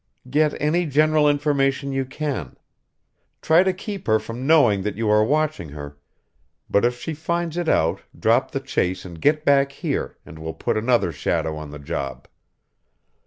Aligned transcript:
Get 0.31 0.59
any 0.59 0.87
general 0.87 1.29
information 1.29 1.91
you 1.91 2.05
can. 2.05 2.57
Try 3.39 3.61
to 3.61 3.71
keep 3.71 4.07
her 4.07 4.17
from 4.17 4.47
knowing 4.47 4.81
that 4.81 4.97
you 4.97 5.11
are 5.11 5.23
watching 5.23 5.69
her, 5.69 5.95
but 6.67 6.83
if 6.83 6.99
she 6.99 7.13
finds 7.13 7.55
it 7.55 7.69
out 7.69 8.01
drop 8.17 8.49
the 8.49 8.61
chase 8.61 9.05
and 9.05 9.21
get 9.21 9.45
back 9.45 9.71
here, 9.71 10.17
and 10.25 10.39
we'll 10.39 10.55
put 10.55 10.75
another 10.75 11.11
shadow 11.11 11.55
on 11.55 11.69
the 11.69 11.77
job. 11.77 12.27